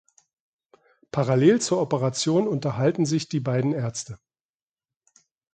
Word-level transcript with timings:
Parallel 1.11 1.61
zur 1.61 1.79
Operation 1.79 2.47
unterhalten 2.47 3.05
sich 3.05 3.29
die 3.29 3.39
beiden 3.39 3.71
Ärzte. 3.71 4.17